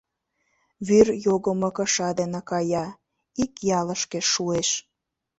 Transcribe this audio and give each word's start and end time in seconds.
Вӱр 0.87 1.07
йогымо 1.25 1.69
кыша 1.75 2.09
дене 2.19 2.41
кая, 2.49 2.85
ик 3.43 3.53
ялышке 3.79 4.19
шуэш. 4.31 4.69